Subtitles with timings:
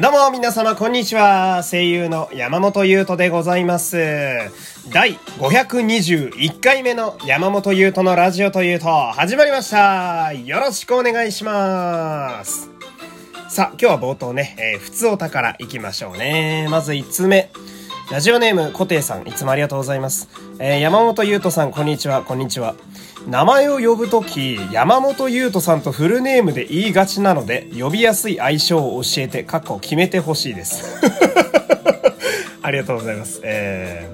[0.00, 1.64] どうも皆様こんにちは。
[1.68, 3.96] 声優の山本優斗でございます。
[4.92, 10.32] 第521回目の山本優斗のラジオというと始まりました。
[10.32, 12.70] よろしくお願いします。
[13.48, 16.68] さあ、今日は冒頭ね、えー、普通お宝行きましょうね。
[16.70, 17.50] まず1つ目。
[18.12, 20.28] ラジオネーム、コテイさん、いつもありがとうございます。
[20.60, 22.76] えー、山本優斗さん、こんにちは、こんにちは。
[23.28, 30.96] 名前を呼ぶとき、山本優斗さんとフルネームで言いがちなので、呼びやすい愛称を教えて、過去を決めてほしいです。
[32.62, 33.40] ありがとうございます。
[33.44, 34.08] え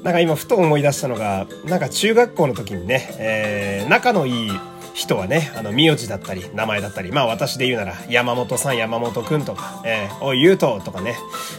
[0.00, 4.52] ー、なんか今ふと思い出したのが、なんか中学校の時にね、えー、仲のいい
[4.94, 11.16] 人はね、あの、名字だったり、名前だったり、まあ私で言うなら、山本さん、山本くんとか、えー、おい、ゆうととかね、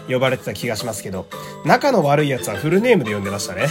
[0.10, 1.28] 呼ばれてた気がしますけど、
[1.66, 3.68] 仲の悪いやつはフルネームで呼んでましたね。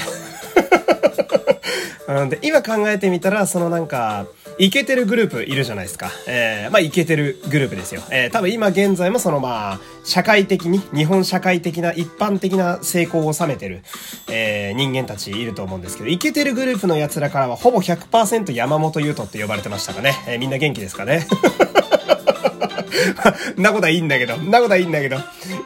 [2.06, 4.26] うん、で、今考えてみたら、そのなんか、
[4.58, 6.10] イケてるグループいるじゃないですか。
[6.26, 8.02] えー、まあ、イケてるグループですよ。
[8.10, 13.82] えー、多分今現在もそのまあ、社会的に、日本社会的な、一般的な成功を収めてる、
[14.28, 20.14] えー、人間たちいると思うんですけど、イケてるグループの奴らからはほぼ100%山本優斗って呼ばれてましたかね。
[20.28, 21.26] えー、みんな元気ですかね？
[23.56, 25.16] なことはいいんだけど、なことはいいんだけど。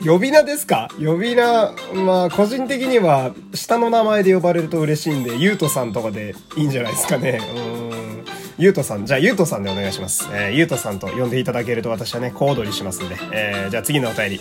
[0.04, 0.88] 呼び名ですか？
[1.02, 7.40] 呼び名、まあ、個人的には、下の名前で呼ばれると嬉しいんで、ゆうとさんとかでいいんじゃないですかね。
[7.54, 8.24] うん。
[8.58, 10.28] ゆうとさん、じゃあゆうとさんでお願いします。
[10.32, 13.16] えー、ゆうとさんと呼んでいただけると私はね、小躍りしますんで。
[13.32, 14.40] えー、じゃあ次のお便り。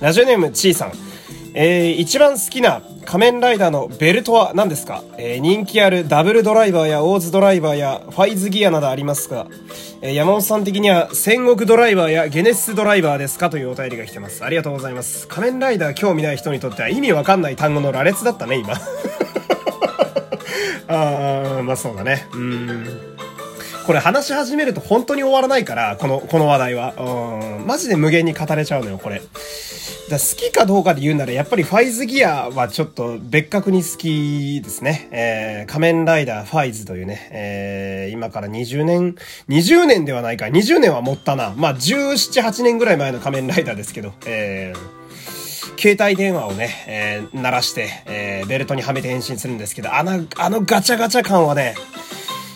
[0.00, 0.92] ラジオネームちーさん。
[1.54, 9.46] えー、一番好きな仮面ライダーのベルトは何ですか、えー、人気あるダブルドライバーやオーズドライバーやファイズギアなどありますが、
[10.00, 13.50] えー、山本さん的には戦国ドライバーやゲネスドライバーですか？
[13.50, 14.44] というお便りが来てます。
[14.44, 15.28] ありがとうございます。
[15.28, 18.74] 仮面ライダー興味ない人にとっては意味わかんない単語の羅列だったね、今。
[20.88, 22.26] ああ、まあそうだね。
[22.32, 22.86] うん。
[23.86, 26.94] これ話し始めると本当に終わらないから、この、この話題は。
[26.96, 27.66] うん。
[27.66, 29.20] マジで無限に語れちゃうのよ、これ。
[30.12, 35.08] だ好きかどうかで言うなら、やっぱりファイズギアはちょっと別格に好きですね。
[35.10, 39.16] えー、仮面ライダーファイズというね、えー、今から20年、
[39.48, 41.54] 20年ではないか、20年は持ったな。
[41.56, 51.74] まあ、17、8年ぐらい前の仮面ライダーですけど、えー、携帯電話をね、えー、鳴らして、えー、ベルトにはめて変身するんですけど、あの、あのガチャガチャ感はね、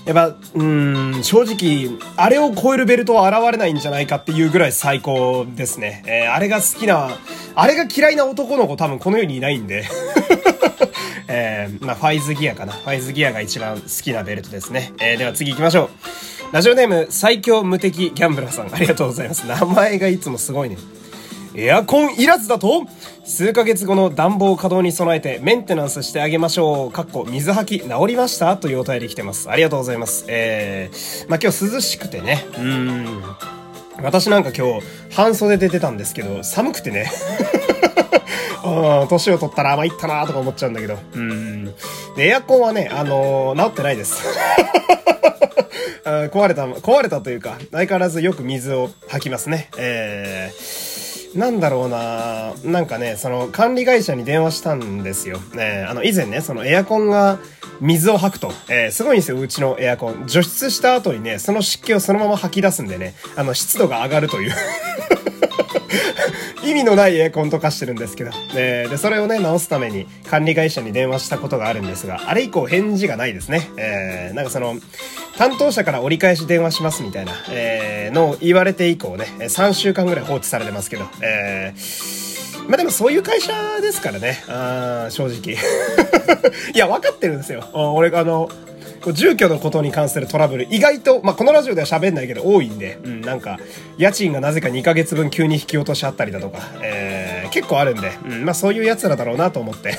[0.07, 6.05] やっぱ、うん、正直、あれを超えるベルトは現れないんじゃないかっていうぐらい最高ですね。
[6.07, 7.11] えー、あれが好きな、
[7.57, 9.85] あれが嫌いな男の子多分この世にいないんで。
[11.29, 12.73] えー、まあ、ファイズギアかな。
[12.73, 14.93] ファイズギアが一番好きなベルトですね。
[15.01, 15.91] えー、では次行きましょ
[16.53, 16.55] う。
[16.55, 18.73] ラジオネーム、最強無敵ギャンブラーさん。
[18.73, 19.45] ありがとうございます。
[19.45, 20.77] 名前がいつもすごいね。
[21.59, 22.87] エアコンいらずだと？
[23.25, 26.93] 数ヶ月後の暖房稼働に備えてメンテナンスしてあげましょう。
[26.93, 28.59] かっこ水吐き治りました？
[28.59, 29.49] というお便り来てます。
[29.51, 30.27] ありがとうございます。
[30.29, 32.45] えー、まあ、今日涼しくてね。
[32.59, 33.23] うん。
[34.03, 37.11] 私なんか今日半袖で出てたんですけど、寒くてね。
[39.09, 40.99] 年を取ったら、まあ、いったなとか思っちゃうんだけど。
[41.15, 41.65] うん。
[42.17, 44.23] で、エアコンはね、あのー、治ってないです。
[46.05, 49.71] 壊れた、壊れたというか、相変わらずよく水を吐きますね。
[49.79, 51.06] えー、
[51.37, 55.39] なんだろうななんかね、その管理会社に電話したんですよ。
[55.55, 57.39] ね、あの、以前ね、そのエアコンが
[57.81, 60.27] 水を吐くと、えー、すごいんですよ、うちのエアコン。
[60.27, 64.53] 除湿した後にね、その湿気をそのまま吐き出すんでね、あの、湿度が上がるという。
[66.65, 68.31] 意味のないエアコンとかしてるんですけど。
[68.55, 73.71] で、でそれをね、直すために管理会社に電話したことがあるんですが、あれ以降返事がないですね。
[73.77, 74.77] えー、なんかその、
[75.37, 85.57] 担当者から折り返し電話しますみたいな、えー、のを言われて以降ね、3週間ぐらい放置されてますけど、えー、まあでもそういう会社ですからね、あ正直。
[86.75, 87.69] いや、分かってるんですよ。
[87.95, 88.51] 俺が、あの、
[89.13, 93.59] 住居のことに関するトラブル、意外と、まあ、このラジオでは喋んないけど多いんで、うん、なんか、
[93.99, 99.97] 家賃がなぜか2ヶ月分急に引き落としあったりだとか、えー、結構あるんで、うん、まあ、そういう奴らだろうなと思って。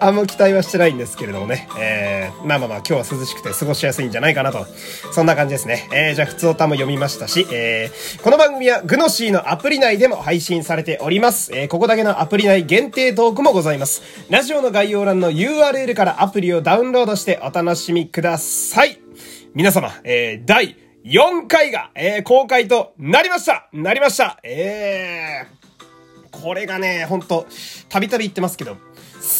[0.00, 1.68] あんま期待はしてないんですけれどもね。
[1.78, 4.66] えー、まあまあまあ今日は涼しくて過ごしやすいんじゃないかなと。
[5.12, 5.88] そんな感じですね。
[5.92, 11.54] えー、じゃあ普通歌も読みましたし、えー、この番組はグノシーのアプリ内でも配信されております。
[11.54, 14.02] えー、ここだけのアプリ内限定トークもございます。
[14.30, 18.98] ラジオの概要欄の URL からアプリをダウンロードしてお楽しみください。
[19.54, 27.46] 皆様、えー、第4回が、えー、公開となりましたなりましたえー、これがね、ほんと、
[27.88, 28.76] たびたび言ってますけど、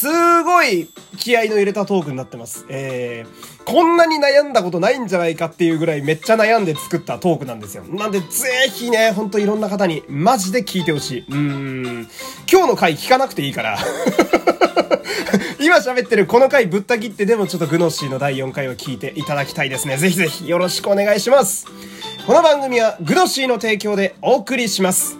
[0.01, 0.89] すごい
[1.19, 2.65] 気合の入れたトークになってます。
[2.71, 7.85] えー、こんなに悩んだことないんじゃないかっていうぐらいめっちゃ悩んで作ったトークなんですよ。
[7.85, 8.27] なんでぜ
[8.73, 11.25] ひね、ほんといろんな方にマジで聞いてほしい。
[11.29, 12.09] うん。
[12.51, 13.79] 今日の回聞かなくていいから。
[15.61, 19.99] 今喋ってるこの回ぶった切ってでもちょっとグノッシーの第4回を聞いていただきたいですね。
[19.99, 21.67] ぜひぜひよろしくお願いします。
[22.27, 25.19] この番組はグノッシーの提供でお送りします。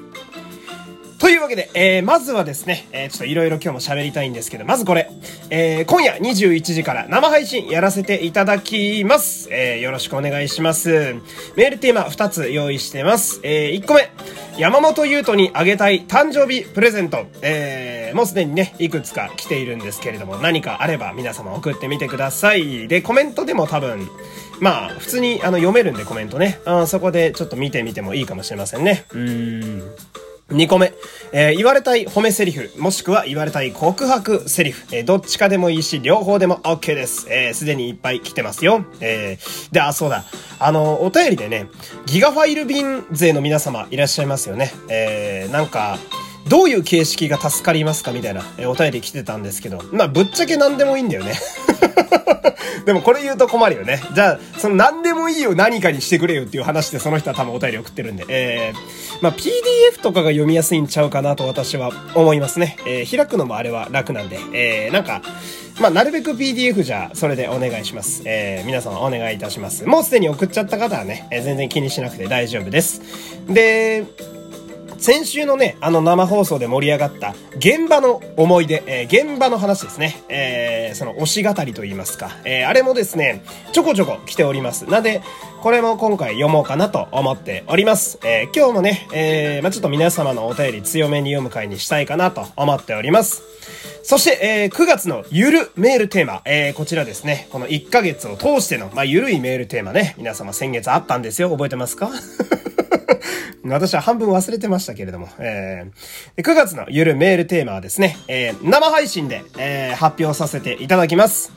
[1.21, 5.11] というわけで、えー、まずはですね、えー、ちょっといろいろ今日も喋りたいんですけど、まずこれ、
[5.51, 9.47] えー、今夜21時から生配信やらせていただきます。
[9.53, 10.89] えー、よろしくお願いします。
[11.57, 13.41] メールテーマ2つ用意してます。
[13.43, 14.11] えー、1個目、
[14.57, 17.27] 山本優斗にあげたい誕生日プレゼント。
[17.43, 22.89] えー、もうすでにね、いくつか来ているんですけれども、何かあれば皆様送ってみてください。
[22.89, 24.09] で、コメントでも多分、
[24.59, 26.61] まあ、普通にあの読めるんでコメントね。
[26.65, 29.05] あそこでちょっと見てみてもいいかもしれませんね。
[29.13, 30.30] うーん。
[30.51, 30.93] 2個目、
[31.33, 37.27] えー、言われたい褒めセリフ、もしくは言われたい告白セリフ、えー、どっちかでもいいし、両方でも OK です。
[37.31, 38.85] えー、すでにいっぱい来てますよ。
[39.01, 40.25] えー、で、あ、そうだ。
[40.59, 41.69] あの、お便りでね、
[42.07, 44.73] ギガファイル便税の皆様いらっしゃいますよね。
[44.89, 45.99] え、なんか、
[46.49, 51.35] どういう形式が助かりますかみたいな、えお便り来てたんですけど、まあ、ぶっちゃけ何でもいいんだよね。
[52.87, 54.03] でもこれ言うと困るよね。
[54.15, 62.77] じゃあ、その何でもいいよ何かにしてくれよっていう話でその人は多分お便り送ってるんで、えー、まあ、PDF とかが読みやすいんちゃうかなと私は思いますね。
[62.87, 65.23] えー、開くのもあれは楽なんで、えー、なんか、
[65.81, 68.23] まあ、なるべく PDF じゃ、それでお願いします。
[68.25, 69.85] えー、皆様お願いいたします。
[69.85, 73.03] もうすでに送っちゃった方はね、えー、全然気にしなくて大丈夫です。
[73.49, 74.05] で、
[75.01, 80.23] 先週のね、あの生放送で盛り上がった現場の思い出、えー、現場の話ですね。
[80.29, 82.37] えー、その推し語りと言いますか。
[82.45, 83.43] えー、あれもですね、
[83.73, 84.85] ちょこちょこ来ております。
[84.85, 85.23] なんで、
[85.63, 88.19] これも今回読もうかなと思っております。
[88.25, 93.43] えー、今日もね、えー、まあ、ちょっと皆様のお便り強めに読む回にしたいかなと思っております。
[94.03, 101.51] そして、えー、9月のゆるメールテーマ、えー、こちらですね、この1ヶ月を通しての、まあ、ゆるいメールテーマね、皆様先月あったんですよ。
[101.51, 102.11] 覚えてますか？
[103.75, 111.53] 私は半分忘れてましたけれども、えー、9月のゆるメールテーマはですね、えー、生配信で、えー、発表させていただきます。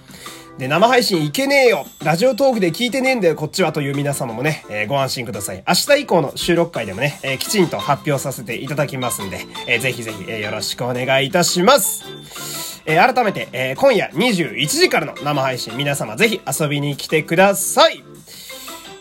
[0.58, 5.64] で、生配信いけねえよラジオトークで聞いてねえんだよ、こっちはという皆様もね、えー、ご安心ください。
[5.68, 12.04] 明日以降の収録回でもね、えー、きちんと発表させていただきますんで、えー、ぜひぜひ、えー、よろしくお願いいたします。
[12.86, 18.13] えー、改めて、えー、今夜21時からの生配信、皆様ぜひ遊びに来てください。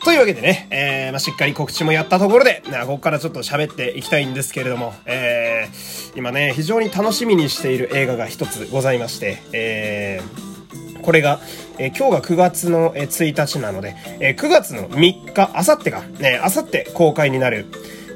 [0.05, 11.41] というわけでね、えー、まあ、しっかり告知もやったところで、ここからちょっと喋っていきたいんですけれども、えー、今ね、非常に楽しみにしている映画が一つございまして、えー、これが、
[11.79, 17.67] え、今日が9月の1日なので、え、9月の3日、あさってか、ね、あさって公開になる、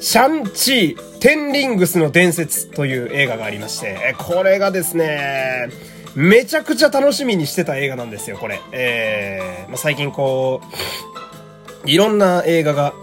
[0.01, 5.69] シャンチー、テンリングスの伝説という映画がありまして、これがですね、
[6.17, 8.59] めちゃくちゃ楽しみにしてた映画なんですよ、これ。
[8.73, 11.26] えー、まあ、最近こう、
[11.87, 12.95] いろんな映画が、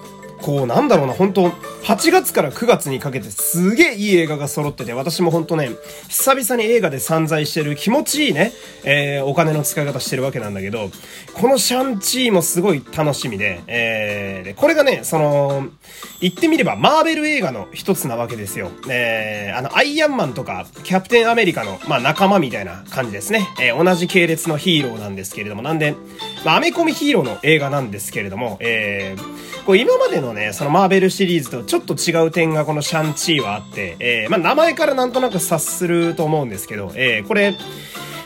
[0.41, 1.49] こう、なんだろうな、本当
[1.83, 5.69] 8月から9月にかけてすげえいい映画が揃ってて、私も本当ね、
[6.07, 8.53] 久々に映画で散財してる気持ちいいね、
[8.85, 10.89] えー、お金の使い方してるわけなんだけど、
[11.33, 15.67] このシャンチーもすごい楽しみで、えー、で、これがね、その、
[16.21, 18.71] 言ってみればマーベル映画の一つなわけですよ。
[18.89, 23.47] えー、あの、アイアンマンとか、キャプテンアメリカの、まあ仲間みたいな感じですね。
[23.61, 25.95] えー、同じ系列のヒーローなんですけれども、なんで、
[26.45, 37.55] まあ、アメコミヒーローの映画なんですけれども、えー、こう今までのね、そのマーベルシリーズとちょっと違う点がこのシャンチーはあって、えー、まあ、名前からなんとなく察すると思うんですけど、えー、これ、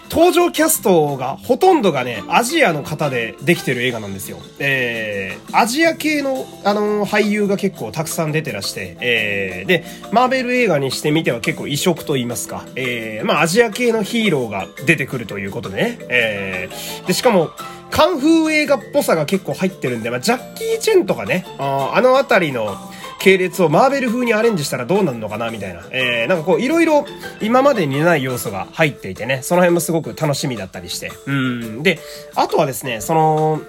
[0.09, 4.39] 登場キャストがほとんどがね、アジアの方でできてる映画なんですよ。
[4.59, 17.51] えー、アジア系の、あのー、俳優が結構たくさん出てらして、えー、で、マーベル映画にしてみては結構異色と言いますか、えー、まあアジア系のヒーローが出てくるということでね、えー、で、しかも、
[17.97, 22.77] カンフー映画っぽさが結構入ってるんで、まあ、ジャッキー・チェンとかね、ああのあたりの、
[23.19, 25.83] 系列をマーベル風にアレンジしたらどうなるのかなみたいな。
[25.89, 27.07] えー、なんかこう、いろいろ
[27.42, 31.11] 今までにない要素が入っていてね、その辺もすごく楽しみだったりして。
[31.25, 31.81] うん。
[31.81, 31.97] で、
[32.35, 33.61] あとはですね、その、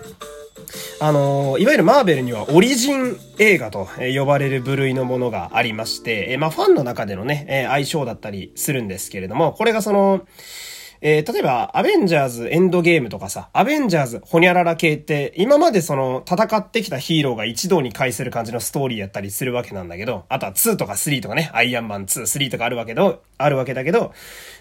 [1.00, 10.26] あのいわゆるマーベルにはオリジン映画と呼ばれる部類のものがありまして、えまあファンの中でのね、え相性だったりするんですけれども、これがその、
[11.00, 24.12] えー、例えば、アベンジャーズエンドゲームとかさ、アベンジャーズホニャララ系って、今までその、戦ってきたヒーローが一堂に会する感じのストーリーやったりするわけなんだけど、あとは2とか3とかね、アイアンマン2、3とかあるわけど、あるわけだけど、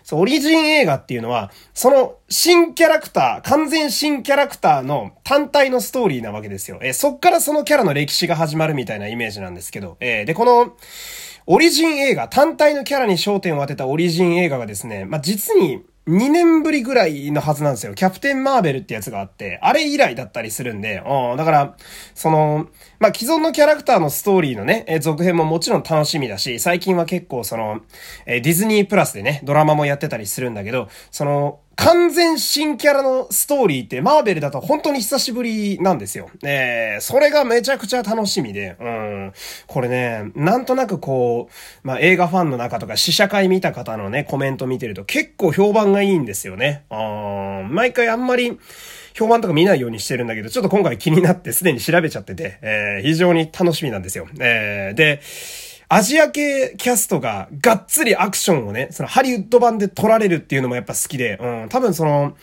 [0.03, 6.79] そう、オリジン映画っていうのは、その、新キャラクター、完全新キャラクターの単体のストーリーなわけですよ。
[6.81, 10.75] えー、そっからそのキャラの歴史が始まるみたいなイメージなんですけど、えー、で、この、
[11.49, 17.93] オリジン映画、単体のキャラに焦点を当てたオリジン映画がですね、まあ、実に、2年ぶりぐらいのはずなんですよ。
[17.93, 21.77] キャプテンマーベルってやつがあって、あれ以来だったりするんで、うん、だから、
[22.15, 22.67] その、
[22.99, 27.81] まあ、既存のキャラクターのストーリーのね、え続編ももちろん楽しみだし、最近は結構その、
[28.25, 36.29] えディズニープラスでね、ドラマもやってたりするんだけど、その、完全新キャラのストーリーってマーベルだと本当に久しぶりなんですよ。
[36.43, 39.33] えー、それがめちゃくちゃ楽しみで、うん。
[39.67, 46.83] これね、なんとなくこう、まあ、映画ファンの中とか試写会見た方のね、コメント見てると結構評判がいいんですよね。
[46.89, 48.59] あ毎回あんまり、
[49.13, 54.27] 評判とか見ないようにしてるんだけど、ちょっと今回気になってすでに調べちゃってて、えー、非常に楽しみなんですよ。
[54.39, 55.21] えー、で、
[55.89, 62.35] アジア系キャストががっつりアクションをね、そのハリウッド版で撮られるっていうのもやっぱ好きで、うん、多分その、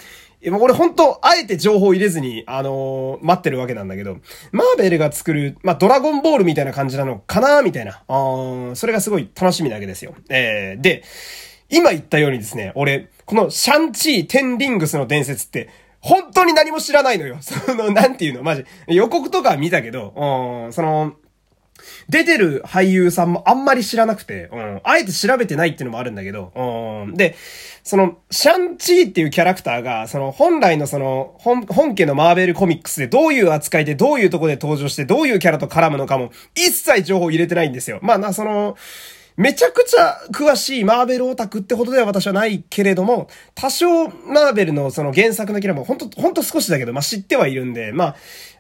[0.47, 4.19] 俺本当あえて情報入れずに、あのー、待ってるわけなんだけど、
[4.53, 8.03] マーベルが作る、まあ、ドラゴンボールみたいな感じなのかなみたいな。
[8.09, 10.15] あそれがすごい楽しみなわけですよ。
[10.31, 11.03] えー、で、
[11.69, 15.69] 今言ったようにですね、俺、このシャンチー・テンリングスの伝説って、
[16.01, 17.39] 本当に何も知らないのよ。
[17.43, 18.43] その、なんていうの？
[18.43, 18.65] マジ。
[18.89, 20.13] 予告とか見たけど、
[20.67, 21.15] うん、その、
[22.09, 27.37] 出てる俳優さんもあんまり知らなくて、うん、あえて調べてないっていうのもあるんだけど、うん、で、
[27.83, 37.99] その、シャンチーっていうキャラクターが、その、本来のその、本、本家のマーベルコミックスでどういう扱いでどういうとこで登場してどういうキャラと絡むのかも、一切情報入れてないんですよ。
[38.03, 38.77] まあな、その、
[39.37, 48.17] めちゃくちゃ詳しいマーベルオタクってほどでは私はないけれども、多少マーベルのその原作のキャラもほんと、ほんと少しだけど、まあ知ってはいるんで、まあ、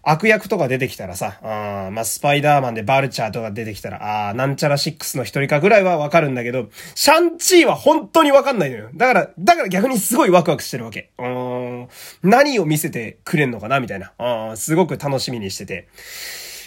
[0.06, 8.90] 悪役とか出てきたらさ、あまあ、スパイダーマンでバルチャーとか出てきたら、ああ、なんちゃら6の一人かぐらいはわかるんだけど、シャンチーは本当にわかんないのよ。
[8.94, 11.10] だから、だから逆にすごいワクワクしてるわけ。
[11.18, 11.88] うん、
[12.22, 14.12] 何を見せてくれんのかなみたいな。
[14.18, 15.88] あすごく楽しみにしてて。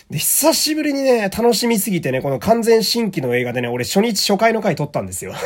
[0.09, 5.33] で、久しぶりにね、楽しみすぎてね、この完全新規の映画でね、俺初日初回の回撮ったんですよ。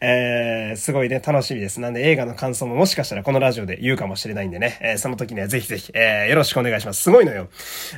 [0.00, 1.80] えー、すごいね、楽しみです。
[1.80, 7.02] なんで映画の感想ももしかしたらこのラジオで言うかもしれないんでね、えー、その時にはぜひぜひ、えー、よろしくお願いします。
[7.02, 7.48] すごいのよ。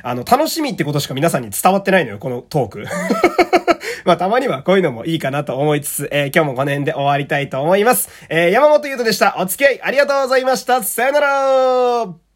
[0.03, 2.85] あの、楽しみってことしか皆さんに伝わってないのよ、このトーク。
[4.03, 8.09] まあ、たまにはこういうのもいいかなと思いつつ、えー、今日もこの辺で終わりたいと思います。
[8.29, 9.35] えー、山本優斗でした。
[9.37, 10.83] お付き合いありがとうございました。
[10.83, 12.30] さよなら